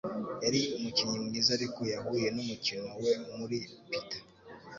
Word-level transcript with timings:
Yari 0.43 0.61
umukinnyi 0.77 1.17
mwiza, 1.25 1.49
ariko 1.57 1.79
yahuye 1.93 2.27
numukino 2.33 2.89
we 3.03 3.11
muri 3.37 3.57
Peter 3.89 4.21